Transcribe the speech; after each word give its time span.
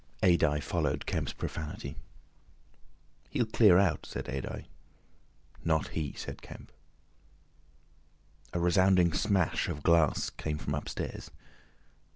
Adye 0.23 0.59
followed 0.63 1.05
Kemp's 1.05 1.31
profanity. 1.31 1.95
"He'll 3.29 3.45
clear 3.45 3.77
out," 3.77 4.07
said 4.07 4.25
Adye. 4.25 4.65
"Not 5.63 5.89
he," 5.89 6.13
said 6.13 6.41
Kemp. 6.41 6.71
A 8.51 8.59
resounding 8.59 9.13
smash 9.13 9.67
of 9.69 9.83
glass 9.83 10.31
came 10.31 10.57
from 10.57 10.73
upstairs. 10.73 11.29